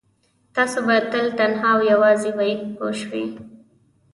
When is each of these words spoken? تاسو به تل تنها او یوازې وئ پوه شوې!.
تاسو 0.55 0.79
به 0.87 0.95
تل 1.11 1.27
تنها 1.39 1.69
او 1.75 1.79
یوازې 1.91 2.31
وئ 2.37 2.53
پوه 2.75 2.93
شوې!. 2.99 3.23